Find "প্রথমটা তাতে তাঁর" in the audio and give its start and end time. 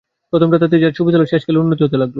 0.31-0.81